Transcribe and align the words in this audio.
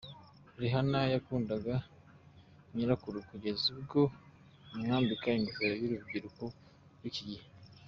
Rihanna 0.61 1.01
yakundaga 1.13 1.75
nyirakuru 2.75 3.17
kugeza 3.29 3.63
ubwo 3.73 4.01
amwambika 4.75 5.27
ingofero 5.39 5.73
z'urubyiruko 5.79 6.43
rw'iki 6.97 7.23
gihe. 7.29 7.45